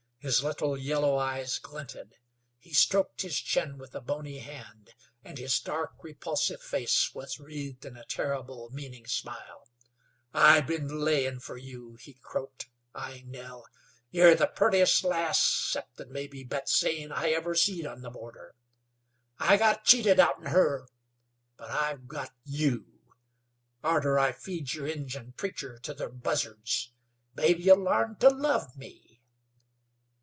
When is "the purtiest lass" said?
14.35-15.41